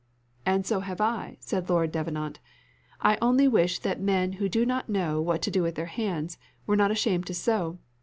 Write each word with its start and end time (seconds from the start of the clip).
"And 0.47 0.65
so 0.65 0.79
have 0.79 0.99
I," 0.99 1.37
said 1.39 1.69
Lord 1.69 1.91
Davenant. 1.91 2.39
"I 3.01 3.19
only 3.21 3.47
wish 3.47 3.77
that 3.77 4.01
men 4.01 4.31
who 4.31 4.49
do 4.49 4.65
not 4.65 4.89
know 4.89 5.21
what 5.21 5.43
to 5.43 5.51
do 5.51 5.61
with 5.61 5.75
their 5.75 5.85
hands, 5.85 6.39
were 6.65 6.75
not 6.75 6.89
ashamed 6.89 7.27
to 7.27 7.35
sew. 7.35 7.77